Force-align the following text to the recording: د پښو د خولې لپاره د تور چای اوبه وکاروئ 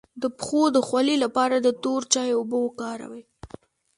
د 0.21 0.23
پښو 0.37 0.61
د 0.75 0.77
خولې 0.87 1.15
لپاره 1.23 1.55
د 1.59 1.67
تور 1.83 2.01
چای 2.13 2.29
اوبه 2.35 2.57
وکاروئ 2.61 3.23